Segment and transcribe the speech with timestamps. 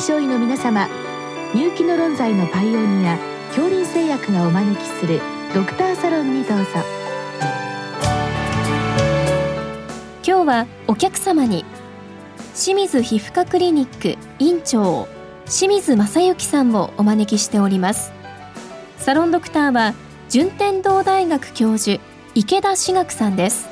[0.00, 0.88] 症医の皆様
[1.54, 3.18] 入気の論剤のパイオニア
[3.48, 5.20] 恐林製薬がお招きする
[5.54, 6.64] ドクターサロンにどうぞ。
[10.26, 11.64] 今日はお客様に
[12.54, 15.06] 清水皮膚科クリニック院長
[15.44, 18.12] 清水正幸さんをお招きしております。
[18.96, 19.94] サロンドクターは
[20.30, 22.00] 順天堂大学教授
[22.34, 23.68] 池田志学さんです。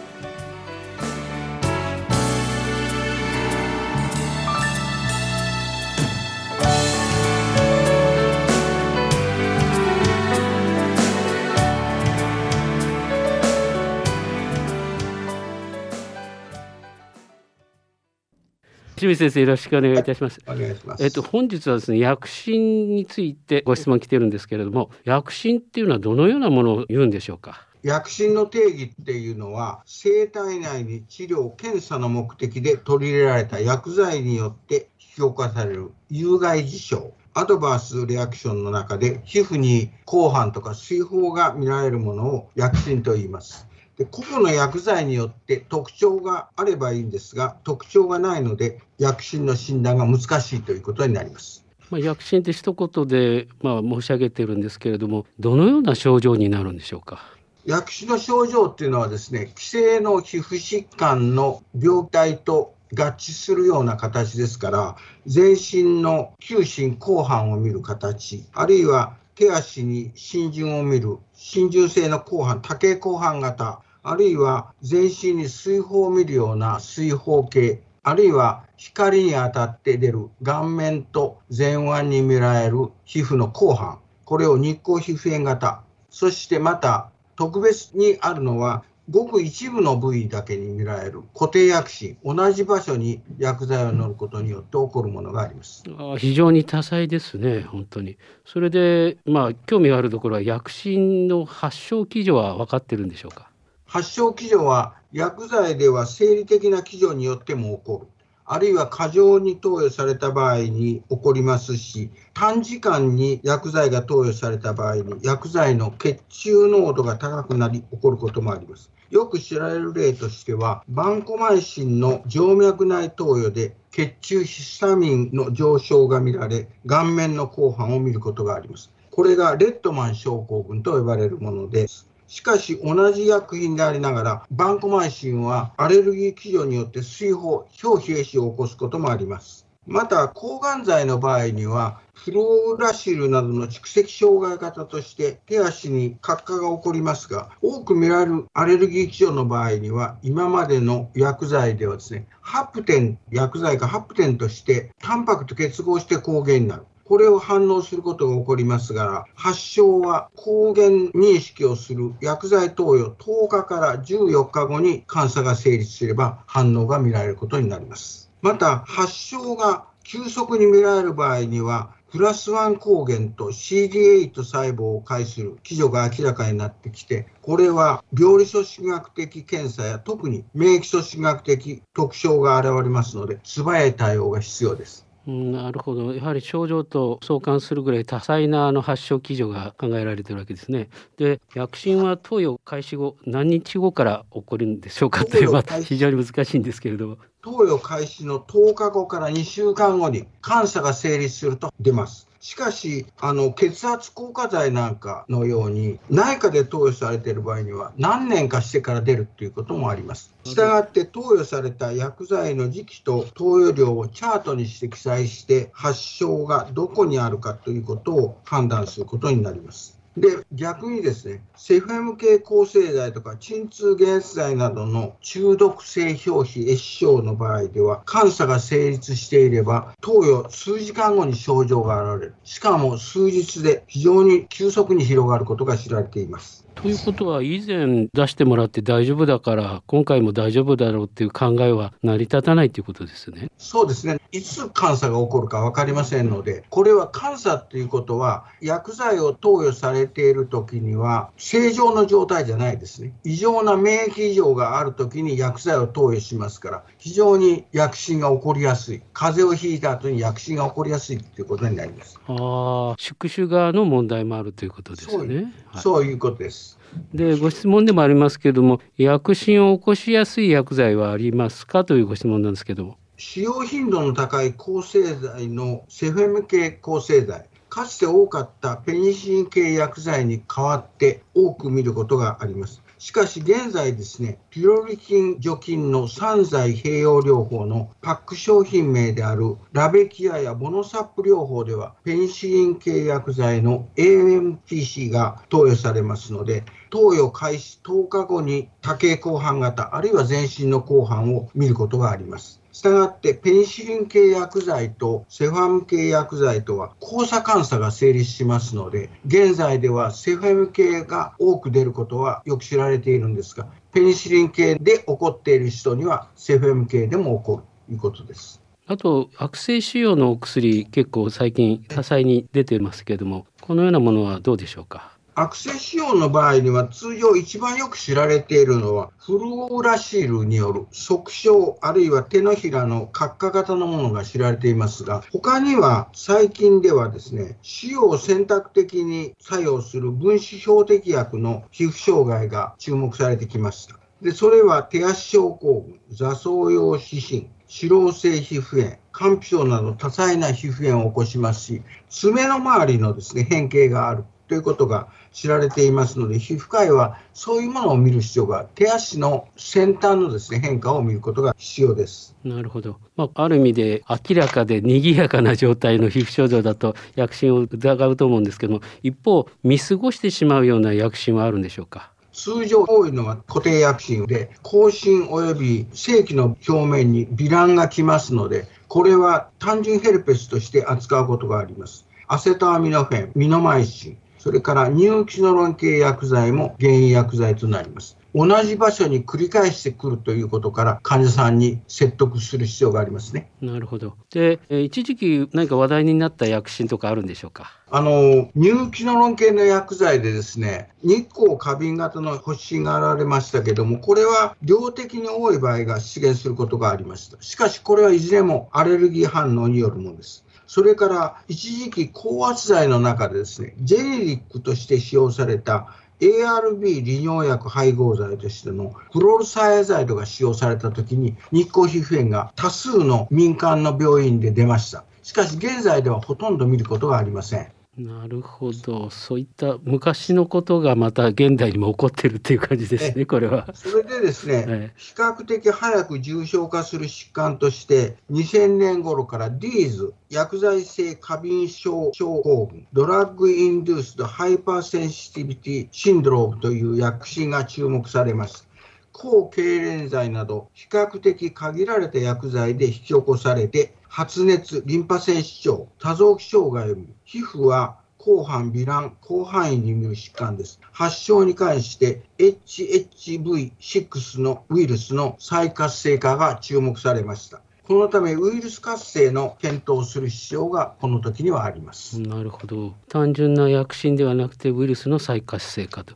[18.99, 20.41] 清水先生よろしくお願いいたします。
[20.45, 21.05] はい、お願いします。
[21.05, 27.65] えっと本日はですね薬疹についてご質問来てるんですけれども、薬疹っていうのはどのようなものを言うんでしょうか？
[27.85, 43.68] 薬疹の定義っていうのは生体内に治療検査の目的で取り入れられた薬剤によって引き起こされる有害事象アドバースリアクションの中で皮膚に紅斑とか水疱が見られるものを薬疹と言います。
[43.99, 51.65] で個々の薬剤によって特徴があればいいんですが特徴がないので薬疹の診断が難しいということになります。
[51.91, 57.23] まあ、薬疹って一言で、まあ、申し上げてるんですけれどもどのような症状になるんでしょうか？
[57.65, 64.97] 薬疹の症状っていうのはですね既成の皮膚疾患の病態と合致するような形ですから
[65.27, 98.19] 全身の球心後半を見る形あるいは手足に浸潤を見る浸潤性の後半多形後半型あるいは全身に水泡を見るような水泡系、あるいは光に当たって出る顔面と前腕に見られる皮膚の後半、これを日光皮膚炎型、そしてまた特別にあるのはごく一部の部位だけに見られる固定薬疹、同じ場所に薬剤を塗ることによって起こるものがありますあ非常に多彩ですね、本当に。
[98.45, 103.48] それで、まあ、興味があるところは、薬疹の発症基準は分かってるんでしょうか？
[103.89, 108.09] 発症基準は薬剤では生理的な基準によっても起こる。
[108.45, 118.91] あるいは過剰に投与された場合に起こりますし、短時間に薬剤が投与された場合に薬剤の血中濃度が高くなり起こることもあります。
[119.09, 128.93] よく知られる例としては、バンコマイシンの静脈内投与で血中ヒスタミンの上昇が見られ、顔面の後半を見ることがあります。
[129.11, 132.08] これがレッドマン症候群と呼ばれるものです。
[132.29, 139.67] しかし同じ薬品でありながら、バンコマイシンはアレルギー基準によって水泡、表皮壊死を起こすこともあります。
[139.87, 156.83] また、抗がん剤の場合には、フローラシルなどの蓄積障害型として手足に角化が起こりますが、多く見られるアレルギー基準の場合には、今までの薬剤ではですね、ハプテン、薬剤がハプテンとして、タンパクと結合して抗原になる。
[157.09, 168.31] これを反応することが起こりますが、発症は抗原認識をする薬剤投与10日から14日後に監査が成立すれば反応が見られることになります。
[168.43, 185.08] また、発症が急速に見られる場合には、プラス1抗原と CD8 細胞を介する基準が明らかになってきて、これは病理組織学的検査や特に免疫組織学的特徴が現れますので、素早い対応が必要です。
[185.29, 190.89] なるほどやはり症状と相関するぐらい多彩なあの発症基準が考えられているわけですね。
[191.19, 197.19] で薬疹は投与開始後何日後から起こるんでしょうかというのは非常に難しいんですけれども。
[197.51, 202.29] 投与開始の10日後から2週間後に監査が成立すると出ます。
[202.41, 210.35] しかし、あの血圧硬化剤なんかのように、内科で投与されている場合には、何年かしてから出るということもあります。
[210.45, 219.98] したがって、投与された薬剤の時期と投与量をチャートにして記載して、発症がどこにあるかということを判断することになります。
[220.17, 232.35] で、逆にですね、セフェム系抗生剤とか鎮痛原発剤などの中毒性表皮液症の場合では、監査が成立していれば、投与数時間後に症状が現れる。
[232.45, 236.68] しかも数日で非常に急速に広がることが知られています。
[236.83, 243.51] ということは以前出してもらって大丈夫だから今回も大丈夫だろうっていう考えは成り立たないということですね。
[243.59, 244.21] そうですね。
[244.31, 253.13] いつ監査が起こるか分かりませんので、これは監査っていうことは薬剤を投与されている時には正常の状態じゃないですね。
[253.25, 259.03] 異常な免疫異常がある時に薬剤を投与しますから、非常に薬疹が起こりやすい。
[259.13, 262.21] 風邪をひいた後に薬疹が起こりやすいということになります。
[262.27, 265.53] ああ、宿主側の問題もあるということですね。
[265.77, 266.68] そういうことです。
[267.15, 272.99] でご質問でもありますけれども薬疹を起こしやすい薬剤はありますかというご質問なんですけども。
[273.17, 282.81] 使用頻度の高い抗生剤のセフェム系抗生剤、かつて多かったペニシン系薬剤に代わって多く見ることがあります。
[282.99, 302.61] しかし現在ですね、ピロリ菌除菌の3剤併用療法のパック商品名であるラベキアやモノサップ療法ではペニシリン契約剤の AMPC が投与されますので、投与開始10日後に多形後半型あるいは全身の後半を見ることがあります。
[302.73, 318.63] したがって、ペニシリン系薬剤とセファム系薬剤とは交差監査が成立しますので、現在ではセファム系が多く出ることはよく知られているんですが、ペニシリン系で起こっている人にはセファム系でも起こるということです。
[318.87, 325.18] あと悪性腫瘍のお薬結構最近多彩に出てますけれどもこのようなものはどうでしょうか？
[325.41, 331.51] 悪性腫瘍の場合には通常一番よく知られているのはフルオーラシールによる側傷
[331.81, 343.95] あるいは手のひらの角化型のものが知られていますが他には最近ではですね腫瘍を選択的に作用する分子標的薬の皮膚障害が注目されてきました。
[344.21, 354.25] でそれは手足症候群座瘡瘍指針脂漏性皮膚炎、肝皮症など多彩な皮膚炎を起こしますし、爪の周りのですね変形がある。
[354.49, 362.35] ということが知られていますので、皮膚科医はそういうものを見る必要が、手足の先端のですね変化を見ることが必要です。
[362.43, 362.97] なるほど。
[363.17, 372.13] まあ、ある意味で明らかで賑やかな状態の皮膚症状だと薬疹を疑うと思うんですけども、一方見過ごしてしまうような薬疹はあるんでしょうか？
[372.33, 382.07] 通常多いのは固定薬疹で、口唇及び正規の表面に微乱がきますので、これは単純ヘルペスとして扱うことがあります。
[382.29, 388.17] アセトアミノフェン、ミノマイシン、それからニキノロン系薬剤も原因薬剤となります。
[388.35, 393.51] 同じ場所に繰り返してくるということから患者さんに説得する必要がありますね。
[393.63, 394.15] なるほど。
[394.31, 397.73] で、一時期何か話題になった薬品とかあるんでしょうか？
[397.91, 407.39] あのニューキノロン系の薬剤でですね、日光過敏型の発疹が現れましたけども、これは量的に多い場合が出現することがありました。
[407.41, 410.45] しかしこれはいずれもアレルギー反応によるものです。
[410.69, 415.89] それから一時期高圧剤の中でですね、ジェネリックとして使用された
[416.21, 425.05] ARB 利尿薬配合剤としてのフロルサイアザイドが使用された時に日光皮膚炎が多数の民間の病院で出ました。
[425.23, 427.73] しかし現在ではほとんど見ることがありません。
[427.99, 433.69] なるほどそういった昔のことがまた現代にも起こってるっていう感じですね、これは。
[433.75, 448.69] それでですね、はい、比較的早く重症化する疾患として、2000年頃から DEES、薬剤性過敏症症候群、ドラッグ・インデュースド・ハイパーセンシティビティ・シンドロームという薬品が注目されます。
[449.13, 456.89] 抗痙攣剤など比較的限られた薬剤で引き起こされて発熱、リンパ腺腫脹、多臓器障害。
[457.25, 460.81] 皮膚は広範、微乱、広範囲に見る疾患です。
[460.93, 467.63] 発症に関して HHV6 のウイルスの再活性化が注目されました。
[467.89, 472.21] このためウイルス活性の検討をする必要がこの時にはあります。
[472.21, 472.95] なるほど。
[473.09, 476.15] 単純な薬品ではなくてウイルスの再活性化と。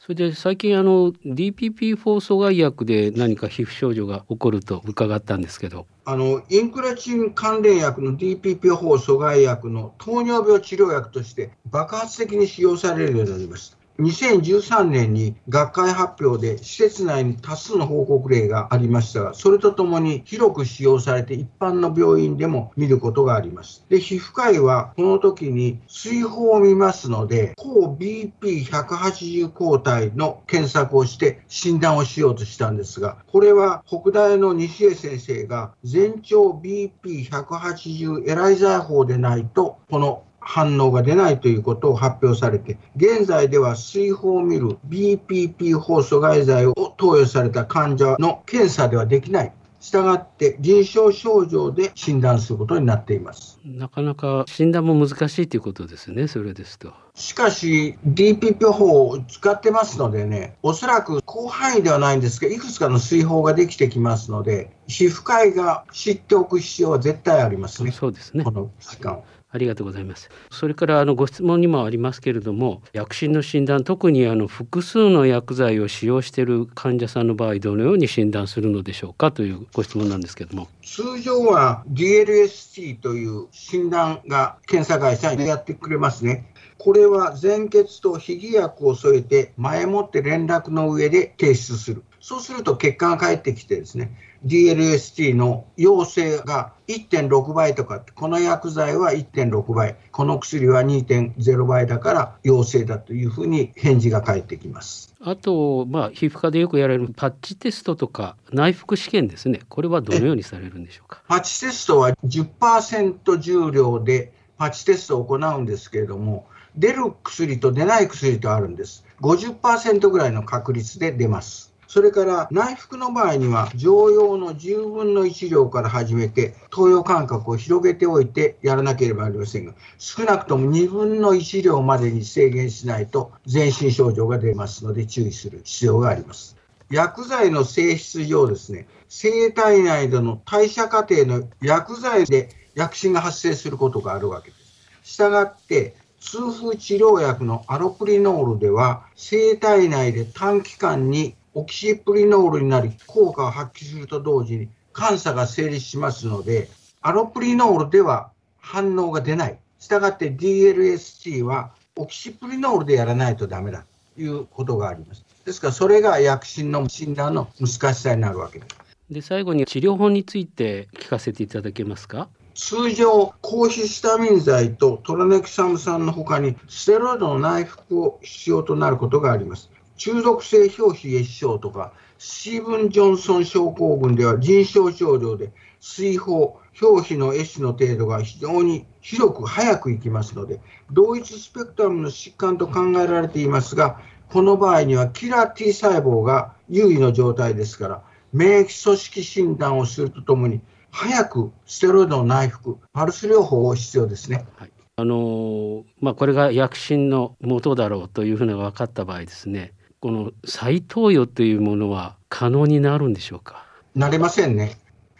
[0.00, 13.79] それで最近あの DPP4 阻害薬で何か皮膚症状が起こると伺ったんですけどあのインクラチン関連薬の DPP4 阻害薬の糖尿病治療薬として爆発的に使用されるようになりました。
[14.00, 23.84] 2013年に学会発表で施設内に多数の報告例がありましたが、それとともに広く使用されて一般の病院でも見ることがあります。
[23.88, 49.52] で、皮膚科医はこの時に水泡を見ますので、抗 BP180 抗体の検索をして診断をしようとしたんですが、これは北大の西江先生が全長 BP180 エライザー法でないと、この反応が出ないということを発表されて、現在では水泡を見る BPP 法阻害剤を投与された患者の検査ではできない。
[49.80, 56.92] したがって臨床症状で診断することになっていますなかなか診断も難しいということですね、それですと。
[57.20, 69.20] しかし、DPP 法を使ってますのでね、おそらく広範囲ではないんですが、いくつかの水泡ができてきますので、皮膚科医が知っておく必要は絶対ありますね、そうですねこの期間。
[69.52, 70.30] ありがとうございます。
[70.50, 80.68] それからあのご質問にもありますけれども、薬疹の診断、特にあの複数の薬剤を使用している患者さんの場合、どのように診断するのでしょうかというご質問なんですけれども。
[80.84, 86.46] 通常は DLST という診断が検査会社にやってくれますね。
[86.82, 92.04] これは前血と非偽薬を添えて前もって連絡の上で提出する。
[92.20, 105.14] そうすると結果が返ってきてですね、DLST の陽性が1.6倍とか、この薬剤は1.6倍、この薬は2.0倍だから陽性だというふうに返事が返ってきます。
[105.20, 111.22] あと、まあ、皮膚科でよくやられるパッチテストとか内服試験ですね、これはどのようにされるんでしょうか？
[111.28, 119.06] パッチテストは10%重量でパッチテストを行うんですけれども、出る薬と出ない薬とあるんです。
[119.22, 121.72] 50%ぐらいの確率で出ます。
[121.88, 136.56] それから内服の場合には常用の10分の1量から始めて投与間隔を広げておいてやらなければなりませんが少なくとも2分の1量までに制限しないと全身症状が出ますので注意する必要があります。
[136.90, 144.56] 薬剤の性質上ですね、生体内での代謝過程の薬剤で薬品が発生することがあるわけで
[145.02, 145.12] す。
[145.12, 156.68] したがって、痛風治療薬のアロプリノールでは、生体内で短期間にオキシプリノールになり効果を発揮すると同時に監査が成立しますので、
[157.00, 159.58] アロプリノールでは反応が出ない。
[159.78, 163.84] したがって DLST はオキシプリノールでやらないとダメだ
[164.14, 165.24] ということがあります。
[165.44, 168.76] ですからそれが薬品の診断の難しさになるわけです。
[169.10, 172.28] で最後に治療法について聞かせていただけますか？
[172.62, 179.70] 通常、抗ヒスタミン剤とトラネキサム酸のほかに、ステロイドの内服を必要となることがあります。
[179.96, 190.60] 中毒性表皮液症とか、スティーブン・ジョンソン症候群では腎症症状で水泡、表皮の壊死の程度が非常に広く早くいきますので、
[190.92, 193.98] 同一スペクトラムの疾患と考えられていますが、
[194.28, 198.02] この場合にはキラー T 細胞が優位の状態ですから、
[198.34, 204.46] 免疫組織診断をするとともに、早くステロイドの内服、パルス療法を必要ですね。
[204.56, 213.64] はいあのまあ、これが薬品の元だろうというふうに分かった場合ですねこの再投与というものは可能になるんでしょうか？
[213.94, 214.76] なれませんね。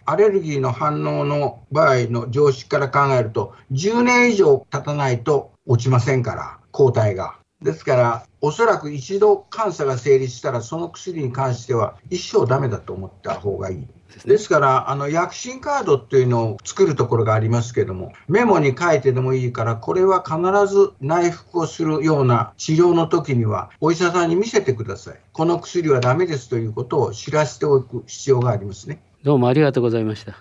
[0.07, 7.37] アレルギーの反応の場合の常識から考えると、10年以上経たないと落ちませんから、抗体が。
[7.63, 13.87] ですから、おそらく一度監査が成立したら、その薬に関しては一生ダメだと思った方がいい。
[14.25, 20.39] ですから、あの薬品カードっていうのを作るところがありますけども、メモに書いてでもいいから、これは必
[20.73, 25.21] ず内服をするような治療の時には、お医者さんに見せてください。
[25.33, 29.03] この薬はダメですということを知らせておく必要がありますね。
[29.23, 30.37] どうもありがとうございました。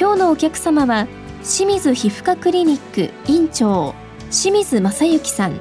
[0.00, 1.08] 今日のお客様は
[1.42, 3.94] 清水皮膚科クリニック院長
[4.30, 5.60] 清水正幸さん。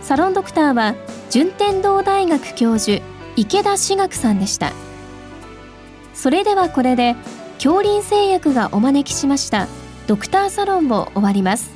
[0.00, 0.94] サロンドクターは
[1.30, 3.02] 順天堂大学教授
[3.34, 4.72] 池田志学さんでした。
[6.14, 7.14] それではこれで
[7.54, 9.68] 恐林製薬がお招きしました
[10.06, 11.75] ドクターサロンを終わります。